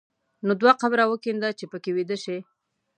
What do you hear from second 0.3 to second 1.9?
نو دوه قبره وکینده چې په کې